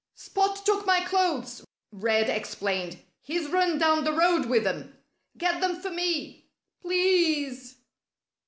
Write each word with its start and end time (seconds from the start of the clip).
"Spot 0.15 0.59
took 0.65 0.87
my 0.87 1.01
clothes," 1.01 1.63
Red 1.91 2.27
explained. 2.27 2.97
"He's 3.21 3.51
run 3.51 3.77
down 3.77 4.03
the 4.03 4.11
road 4.11 4.47
with 4.47 4.63
them. 4.63 4.97
Get 5.37 5.61
them 5.61 5.79
for 5.79 5.91
me 5.91 6.49
please!" 6.81 7.77